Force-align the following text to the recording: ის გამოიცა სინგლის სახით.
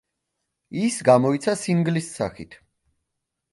ის 0.85 0.97
გამოიცა 1.09 1.55
სინგლის 1.65 2.09
სახით. 2.17 2.61